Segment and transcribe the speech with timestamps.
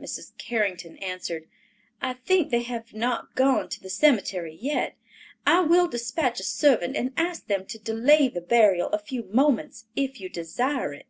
[0.00, 0.32] Mrs.
[0.38, 1.48] Carrington answered,
[2.00, 4.96] "I think they have not gone to the cemetery yet.
[5.46, 9.84] I will dispatch a servant and ask them to delay the burial a few moments,
[9.94, 11.04] if you desire it."